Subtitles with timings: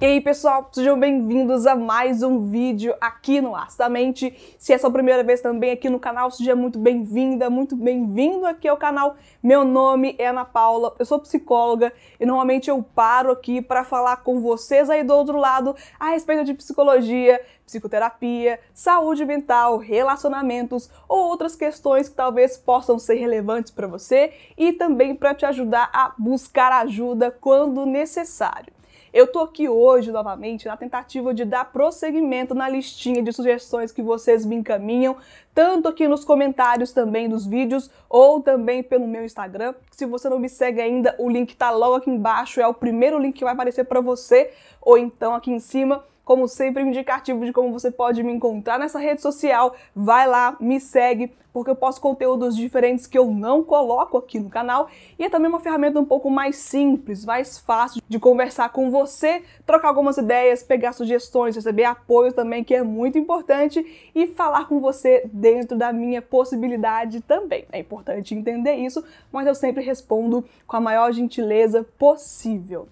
[0.00, 4.32] E aí pessoal, sejam bem-vindos a mais um vídeo aqui no Astamente.
[4.56, 8.68] Se é sua primeira vez também aqui no canal, seja muito bem-vinda, muito bem-vindo aqui
[8.68, 9.16] ao canal.
[9.42, 14.18] Meu nome é Ana Paula, eu sou psicóloga e normalmente eu paro aqui para falar
[14.18, 21.26] com vocês aí do outro lado a respeito de psicologia, psicoterapia, saúde mental, relacionamentos ou
[21.26, 26.14] outras questões que talvez possam ser relevantes para você e também para te ajudar a
[26.16, 28.77] buscar ajuda quando necessário.
[29.18, 34.00] Eu tô aqui hoje novamente na tentativa de dar prosseguimento na listinha de sugestões que
[34.00, 35.16] vocês me encaminham,
[35.52, 39.74] tanto aqui nos comentários também dos vídeos ou também pelo meu Instagram.
[39.90, 43.18] Se você não me segue ainda, o link tá logo aqui embaixo, é o primeiro
[43.18, 47.42] link que vai aparecer para você ou então aqui em cima como sempre, um indicativo
[47.42, 49.74] de como você pode me encontrar nessa rede social.
[49.96, 54.50] Vai lá, me segue, porque eu posto conteúdos diferentes que eu não coloco aqui no
[54.50, 54.90] canal.
[55.18, 59.42] E é também uma ferramenta um pouco mais simples, mais fácil de conversar com você,
[59.64, 64.80] trocar algumas ideias, pegar sugestões, receber apoio também, que é muito importante, e falar com
[64.80, 67.64] você dentro da minha possibilidade também.
[67.72, 72.86] É importante entender isso, mas eu sempre respondo com a maior gentileza possível.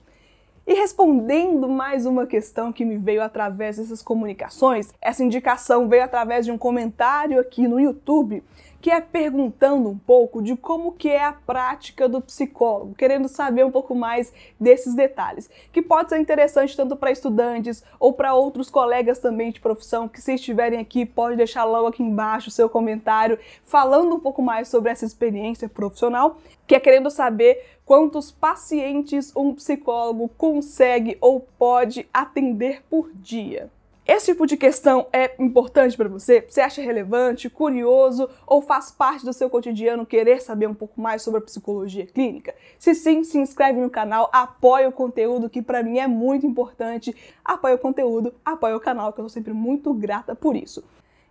[0.66, 6.44] E respondendo mais uma questão que me veio através dessas comunicações, essa indicação veio através
[6.44, 8.42] de um comentário aqui no YouTube
[8.86, 13.66] que é perguntando um pouco de como que é a prática do psicólogo, querendo saber
[13.66, 18.70] um pouco mais desses detalhes, que pode ser interessante tanto para estudantes ou para outros
[18.70, 22.68] colegas também de profissão que se estiverem aqui pode deixar logo aqui embaixo o seu
[22.68, 29.34] comentário falando um pouco mais sobre essa experiência profissional, que é querendo saber quantos pacientes
[29.34, 33.68] um psicólogo consegue ou pode atender por dia.
[34.06, 36.40] Esse tipo de questão é importante para você?
[36.48, 41.22] Você acha relevante, curioso ou faz parte do seu cotidiano querer saber um pouco mais
[41.22, 42.54] sobre a psicologia clínica?
[42.78, 47.16] Se sim, se inscreve no canal, apoia o conteúdo que para mim é muito importante.
[47.44, 50.84] Apoia o conteúdo, apoia o canal, que eu sou sempre muito grata por isso.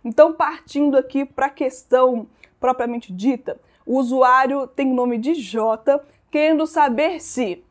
[0.04, 2.26] Então, partindo aqui para a questão
[2.60, 5.98] propriamente dita, o usuário tem o nome de J,
[6.30, 7.64] querendo saber se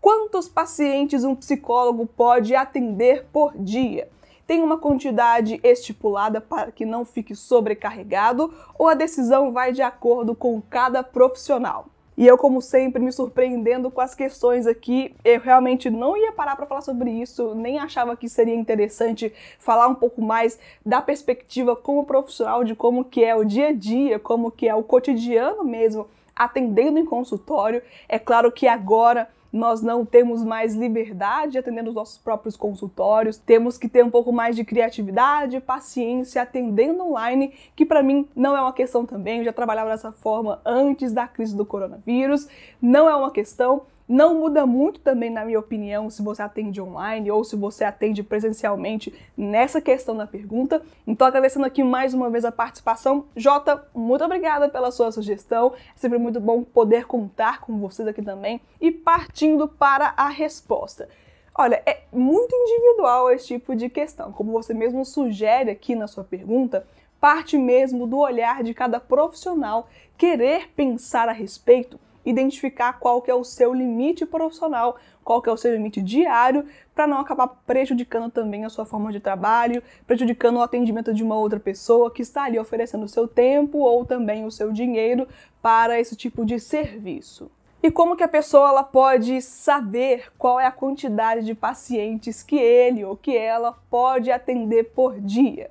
[0.00, 4.15] quantos pacientes um psicólogo pode atender por dia
[4.46, 10.34] tem uma quantidade estipulada para que não fique sobrecarregado ou a decisão vai de acordo
[10.34, 11.86] com cada profissional?
[12.16, 15.14] E eu, como sempre, me surpreendendo com as questões aqui.
[15.22, 19.86] Eu realmente não ia parar para falar sobre isso, nem achava que seria interessante falar
[19.86, 24.18] um pouco mais da perspectiva como profissional de como que é o dia a dia,
[24.18, 27.82] como que é o cotidiano mesmo atendendo em consultório.
[28.08, 33.78] É claro que agora nós não temos mais liberdade atendendo os nossos próprios consultórios, temos
[33.78, 38.60] que ter um pouco mais de criatividade, paciência atendendo online, que para mim não é
[38.60, 42.46] uma questão também, eu já trabalhava dessa forma antes da crise do coronavírus,
[42.80, 43.82] não é uma questão.
[44.08, 48.22] Não muda muito também, na minha opinião, se você atende online ou se você atende
[48.22, 50.80] presencialmente nessa questão da pergunta.
[51.04, 53.24] Então, agradecendo aqui mais uma vez a participação.
[53.34, 55.72] Jota, muito obrigada pela sua sugestão.
[55.74, 58.60] É sempre muito bom poder contar com vocês aqui também.
[58.80, 61.08] E partindo para a resposta.
[61.52, 64.30] Olha, é muito individual esse tipo de questão.
[64.30, 66.86] Como você mesmo sugere aqui na sua pergunta,
[67.20, 73.34] parte mesmo do olhar de cada profissional querer pensar a respeito identificar qual que é
[73.34, 78.30] o seu limite profissional, qual que é o seu limite diário, para não acabar prejudicando
[78.30, 82.42] também a sua forma de trabalho, prejudicando o atendimento de uma outra pessoa que está
[82.42, 85.26] ali oferecendo o seu tempo ou também o seu dinheiro
[85.62, 87.50] para esse tipo de serviço.
[87.82, 92.56] E como que a pessoa ela pode saber qual é a quantidade de pacientes que
[92.56, 95.70] ele ou que ela pode atender por dia?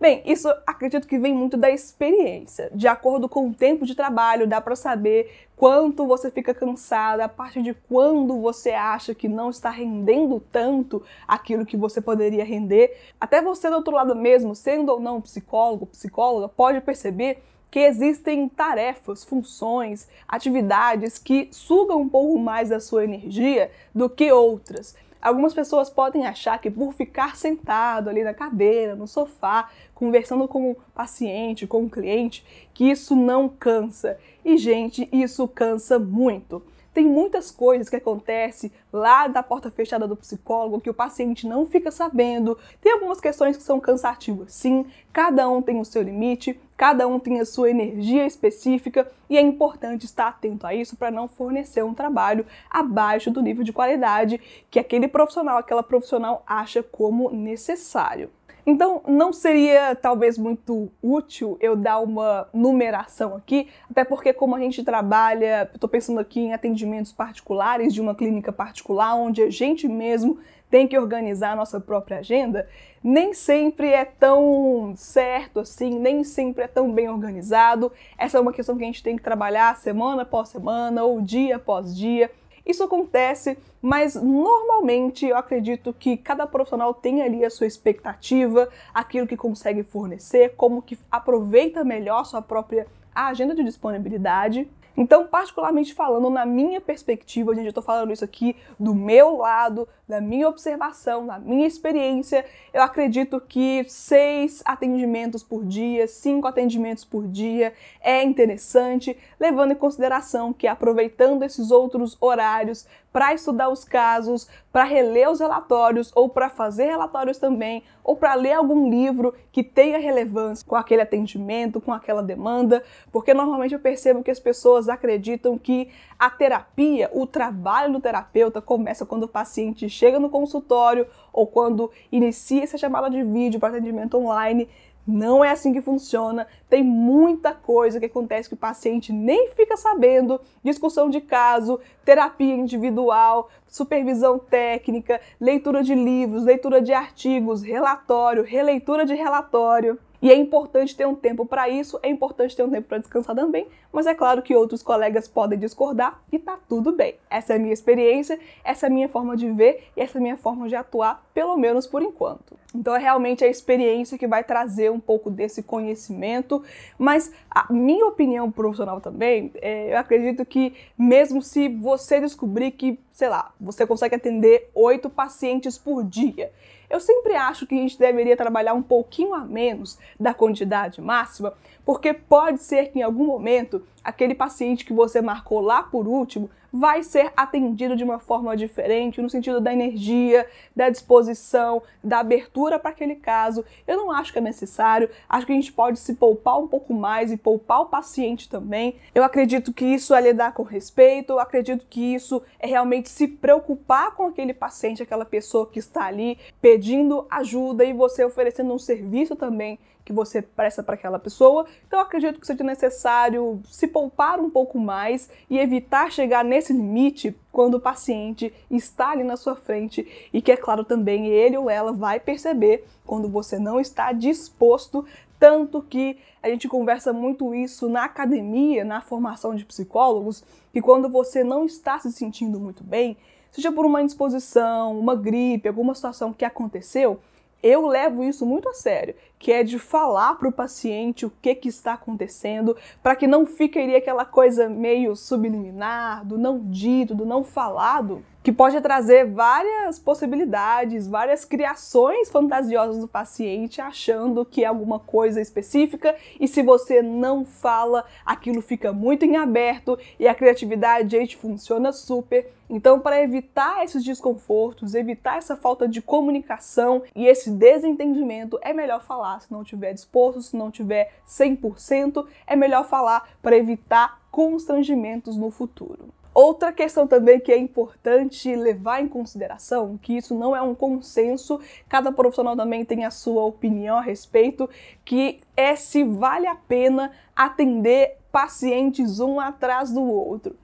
[0.00, 2.70] Bem, isso acredito que vem muito da experiência.
[2.72, 7.28] De acordo com o tempo de trabalho, dá para saber quanto você fica cansada, a
[7.28, 12.96] partir de quando você acha que não está rendendo tanto aquilo que você poderia render.
[13.20, 18.48] Até você do outro lado mesmo, sendo ou não psicólogo, psicóloga, pode perceber que existem
[18.48, 24.94] tarefas, funções, atividades que sugam um pouco mais da sua energia do que outras.
[25.20, 30.70] Algumas pessoas podem achar que por ficar sentado ali na cadeira, no sofá, conversando com
[30.70, 34.16] o paciente, com o cliente, que isso não cansa.
[34.44, 36.62] E, gente, isso cansa muito.
[36.98, 41.64] Tem muitas coisas que acontecem lá da porta fechada do psicólogo que o paciente não
[41.64, 42.58] fica sabendo.
[42.80, 44.84] Tem algumas questões que são cansativas, sim.
[45.12, 49.40] Cada um tem o seu limite, cada um tem a sua energia específica e é
[49.40, 54.40] importante estar atento a isso para não fornecer um trabalho abaixo do nível de qualidade
[54.68, 58.28] que aquele profissional, aquela profissional acha como necessário.
[58.68, 64.60] Então, não seria talvez muito útil eu dar uma numeração aqui, até porque, como a
[64.60, 69.88] gente trabalha, estou pensando aqui em atendimentos particulares de uma clínica particular, onde a gente
[69.88, 70.38] mesmo
[70.68, 72.68] tem que organizar a nossa própria agenda,
[73.02, 77.90] nem sempre é tão certo assim, nem sempre é tão bem organizado.
[78.18, 81.56] Essa é uma questão que a gente tem que trabalhar semana após semana ou dia
[81.56, 82.30] após dia.
[82.68, 89.26] Isso acontece, mas normalmente eu acredito que cada profissional tem ali a sua expectativa, aquilo
[89.26, 94.68] que consegue fornecer, como que aproveita melhor sua própria agenda de disponibilidade.
[94.98, 99.86] Então, particularmente falando, na minha perspectiva, gente, eu estou falando isso aqui do meu lado,
[100.08, 107.04] da minha observação, da minha experiência, eu acredito que seis atendimentos por dia, cinco atendimentos
[107.04, 112.84] por dia é interessante, levando em consideração que aproveitando esses outros horários
[113.18, 118.32] para estudar os casos, para reler os relatórios ou para fazer relatórios também, ou para
[118.34, 122.80] ler algum livro que tenha relevância com aquele atendimento, com aquela demanda,
[123.10, 128.62] porque normalmente eu percebo que as pessoas acreditam que a terapia, o trabalho do terapeuta
[128.62, 133.70] começa quando o paciente chega no consultório ou quando inicia essa chamada de vídeo para
[133.70, 134.68] atendimento online.
[135.10, 136.46] Não é assim que funciona.
[136.68, 142.54] Tem muita coisa que acontece que o paciente nem fica sabendo: discussão de caso, terapia
[142.54, 149.98] individual, supervisão técnica, leitura de livros, leitura de artigos, relatório, releitura de relatório.
[150.20, 153.36] E é importante ter um tempo para isso, é importante ter um tempo para descansar
[153.36, 157.14] também, mas é claro que outros colegas podem discordar e tá tudo bem.
[157.30, 160.20] Essa é a minha experiência, essa é a minha forma de ver e essa é
[160.20, 162.58] a minha forma de atuar, pelo menos por enquanto.
[162.74, 166.62] Então é realmente a experiência que vai trazer um pouco desse conhecimento,
[166.98, 172.98] mas a minha opinião profissional também, é, eu acredito que mesmo se você descobrir que,
[173.12, 176.52] sei lá, você consegue atender oito pacientes por dia,
[176.90, 181.54] eu sempre acho que a gente deveria trabalhar um pouquinho a menos da quantidade máxima,
[181.84, 186.48] porque pode ser que em algum momento aquele paciente que você marcou lá por último
[186.72, 192.78] vai ser atendido de uma forma diferente, no sentido da energia, da disposição, da abertura
[192.78, 193.64] para aquele caso.
[193.86, 196.92] Eu não acho que é necessário, acho que a gente pode se poupar um pouco
[196.94, 198.96] mais e poupar o paciente também.
[199.14, 203.28] Eu acredito que isso é lidar com respeito, eu acredito que isso é realmente se
[203.28, 208.78] preocupar com aquele paciente, aquela pessoa que está ali pedindo ajuda e você oferecendo um
[208.78, 209.78] serviço também
[210.08, 211.66] que você presta para aquela pessoa.
[211.86, 217.36] Então, acredito que seja necessário se poupar um pouco mais e evitar chegar nesse limite
[217.52, 221.68] quando o paciente está ali na sua frente e que, é claro, também ele ou
[221.68, 225.04] ela vai perceber quando você não está disposto.
[225.38, 231.10] Tanto que a gente conversa muito isso na academia, na formação de psicólogos, que quando
[231.10, 233.14] você não está se sentindo muito bem,
[233.50, 237.20] seja por uma indisposição, uma gripe, alguma situação que aconteceu,
[237.62, 241.54] eu levo isso muito a sério, que é de falar para o paciente o que,
[241.54, 247.14] que está acontecendo, para que não fique ali aquela coisa meio subliminar, do não dito,
[247.14, 254.64] do não falado, que pode trazer várias possibilidades, várias criações fantasiosas do paciente, achando que
[254.64, 260.26] é alguma coisa específica, e se você não fala, aquilo fica muito em aberto e
[260.26, 262.50] a criatividade aí funciona super.
[262.70, 269.02] Então, para evitar esses desconfortos, evitar essa falta de comunicação e esse desentendimento, é melhor
[269.02, 269.27] falar.
[269.40, 275.50] Se não tiver disposto, se não tiver 100%, é melhor falar para evitar constrangimentos no
[275.50, 276.08] futuro.
[276.40, 281.60] Outra questão também que é importante levar em consideração, que isso não é um consenso,
[281.88, 284.70] cada profissional também tem a sua opinião a respeito,
[285.04, 290.54] que é se vale a pena atender pacientes um atrás do outro.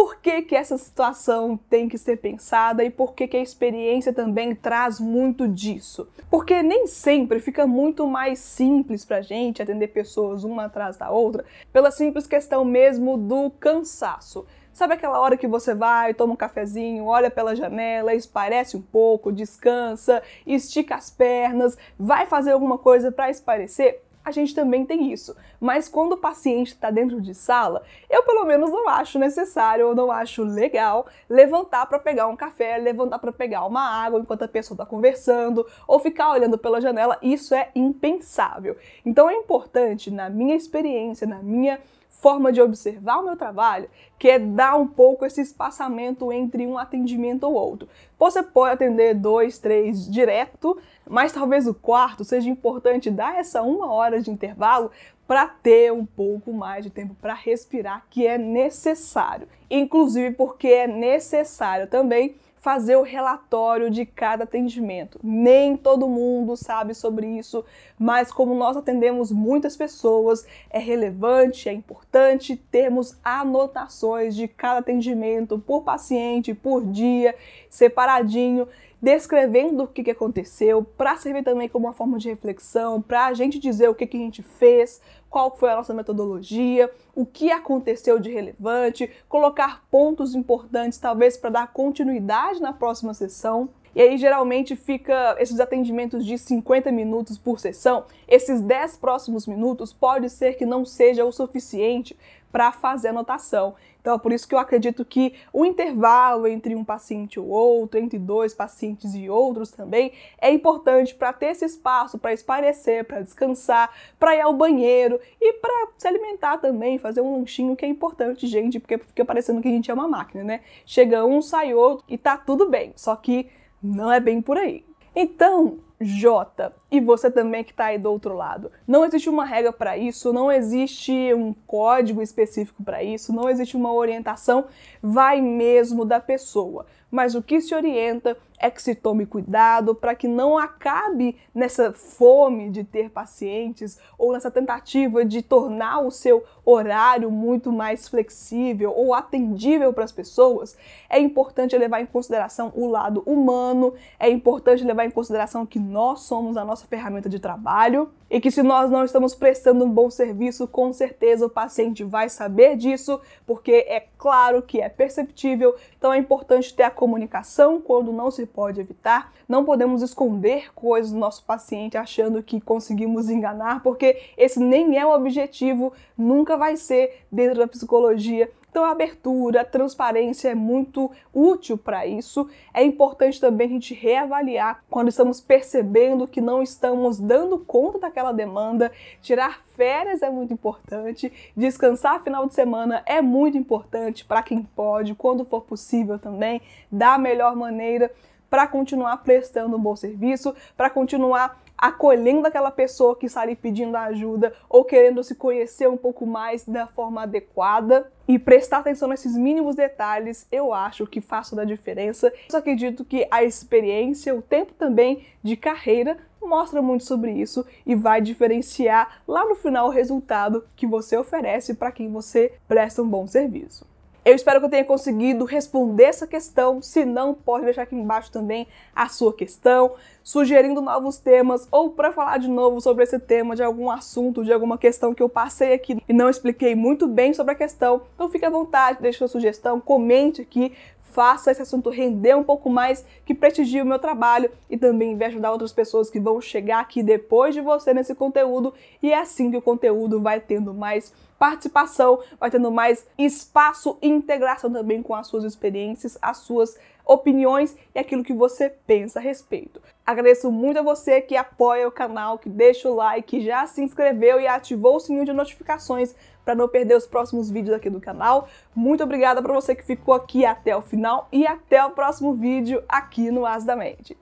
[0.00, 4.12] Por que, que essa situação tem que ser pensada e por que, que a experiência
[4.12, 6.08] também traz muito disso?
[6.30, 11.10] Porque nem sempre fica muito mais simples para a gente atender pessoas uma atrás da
[11.10, 14.46] outra, pela simples questão mesmo do cansaço.
[14.72, 19.32] Sabe aquela hora que você vai, toma um cafezinho, olha pela janela, esparece um pouco,
[19.32, 24.07] descansa, estica as pernas, vai fazer alguma coisa para esparecer?
[24.24, 25.34] A gente também tem isso.
[25.60, 29.94] Mas quando o paciente está dentro de sala, eu pelo menos não acho necessário ou
[29.94, 34.48] não acho legal levantar para pegar um café, levantar para pegar uma água enquanto a
[34.48, 37.18] pessoa está conversando ou ficar olhando pela janela.
[37.22, 38.76] Isso é impensável.
[39.04, 41.80] Então é importante, na minha experiência, na minha
[42.20, 46.76] forma de observar o meu trabalho, que é dar um pouco esse espaçamento entre um
[46.76, 47.88] atendimento ou outro.
[48.18, 50.76] Você pode atender dois, três direto,
[51.08, 54.90] mas talvez o quarto seja importante dar essa uma hora de intervalo
[55.26, 59.46] para ter um pouco mais de tempo para respirar, que é necessário.
[59.70, 65.18] Inclusive porque é necessário também fazer o relatório de cada atendimento.
[65.22, 67.64] Nem todo mundo sabe sobre isso,
[67.98, 75.58] mas como nós atendemos muitas pessoas, é relevante, é importante termos anotações de cada atendimento
[75.58, 77.34] por paciente, por dia,
[77.68, 78.68] separadinho
[79.00, 83.34] descrevendo o que, que aconteceu, para servir também como uma forma de reflexão, para a
[83.34, 85.00] gente dizer o que, que a gente fez,
[85.30, 91.50] qual foi a nossa metodologia, o que aconteceu de relevante, colocar pontos importantes, talvez para
[91.50, 93.68] dar continuidade na próxima sessão.
[93.94, 99.92] E aí geralmente fica esses atendimentos de 50 minutos por sessão, esses 10 próximos minutos
[99.92, 102.16] pode ser que não seja o suficiente
[102.50, 103.74] para fazer anotação.
[104.00, 108.00] Então é por isso que eu acredito que o intervalo entre um paciente e outro,
[108.00, 113.20] entre dois pacientes e outros também, é importante para ter esse espaço para esparecer, para
[113.20, 117.88] descansar, para ir ao banheiro e para se alimentar também, fazer um lanchinho que é
[117.88, 120.60] importante, gente, porque fica parecendo que a gente é uma máquina, né?
[120.86, 122.92] Chega um, sai outro e tá tudo bem.
[122.96, 123.50] Só que
[123.82, 124.84] não é bem por aí.
[125.14, 128.70] Então, J, e você também que está aí do outro lado.
[128.86, 133.76] Não existe uma regra para isso, não existe um código específico para isso, não existe
[133.76, 134.66] uma orientação,
[135.02, 136.86] vai mesmo da pessoa.
[137.10, 141.92] Mas o que se orienta é que se tome cuidado para que não acabe nessa
[141.92, 148.92] fome de ter pacientes ou nessa tentativa de tornar o seu horário muito mais flexível
[148.94, 150.76] ou atendível para as pessoas.
[151.08, 156.20] É importante levar em consideração o lado humano, é importante levar em consideração que nós
[156.20, 160.10] somos a nossa ferramenta de trabalho e que se nós não estamos prestando um bom
[160.10, 165.74] serviço, com certeza o paciente vai saber disso, porque é claro que é perceptível.
[165.96, 169.32] Então é importante ter a comunicação quando não se pode evitar.
[169.48, 175.06] Não podemos esconder coisas do nosso paciente achando que conseguimos enganar, porque esse nem é
[175.06, 181.10] o objetivo, nunca vai ser dentro da psicologia então, a abertura, a transparência é muito
[181.32, 182.48] útil para isso.
[182.72, 188.30] É importante também a gente reavaliar quando estamos percebendo que não estamos dando conta daquela
[188.30, 188.92] demanda.
[189.22, 195.14] Tirar férias é muito importante, descansar final de semana é muito importante para quem pode,
[195.14, 196.60] quando for possível também,
[196.92, 198.12] da melhor maneira
[198.50, 203.96] para continuar prestando um bom serviço, para continuar acolhendo aquela pessoa que está ali pedindo
[203.96, 209.36] ajuda ou querendo se conhecer um pouco mais da forma adequada e prestar atenção nesses
[209.36, 212.32] mínimos detalhes, eu acho que faz toda a diferença.
[212.52, 217.94] Eu acredito que a experiência, o tempo também de carreira mostra muito sobre isso e
[217.94, 223.08] vai diferenciar lá no final o resultado que você oferece para quem você presta um
[223.08, 223.86] bom serviço.
[224.24, 226.82] Eu espero que eu tenha conseguido responder essa questão.
[226.82, 232.12] Se não, pode deixar aqui embaixo também a sua questão, sugerindo novos temas ou para
[232.12, 235.72] falar de novo sobre esse tema, de algum assunto, de alguma questão que eu passei
[235.72, 238.02] aqui e não expliquei muito bem sobre a questão.
[238.14, 242.68] Então fique à vontade, deixe sua sugestão, comente aqui, faça esse assunto render um pouco
[242.68, 246.80] mais, que prestigie o meu trabalho e também vai ajudar outras pessoas que vão chegar
[246.80, 251.12] aqui depois de você nesse conteúdo e é assim que o conteúdo vai tendo mais
[251.38, 257.74] participação, vai tendo mais espaço e integração também com as suas experiências, as suas opiniões
[257.94, 259.80] e aquilo que você pensa a respeito.
[260.04, 264.38] Agradeço muito a você que apoia o canal, que deixa o like, já se inscreveu
[264.40, 266.14] e ativou o sininho de notificações
[266.44, 268.48] para não perder os próximos vídeos aqui do canal.
[268.74, 272.82] Muito obrigada para você que ficou aqui até o final e até o próximo vídeo
[272.88, 274.16] aqui no As da Mente.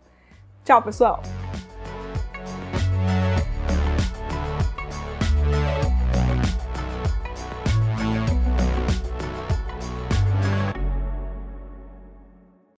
[0.64, 1.20] Tchau, pessoal!